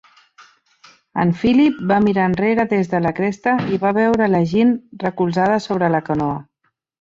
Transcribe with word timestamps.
En 1.23 1.33
Philip 1.41 1.83
va 1.91 1.99
mirar 2.05 2.23
enrere 2.29 2.65
des 2.71 2.89
de 2.93 3.01
la 3.07 3.11
cresta 3.19 3.53
i 3.75 3.79
va 3.85 3.93
veure 3.99 4.31
la 4.33 4.41
Jeanne 4.55 5.05
recolzada 5.05 5.61
sobre 5.69 5.93
la 5.99 6.03
canoa. 6.11 6.41